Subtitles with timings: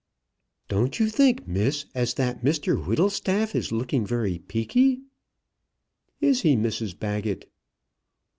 [0.67, 5.01] "Don't you think, Miss, as that Mr Whittlestaff is looking very peeky?"
[6.19, 7.47] "Is he, Mrs Baggett?"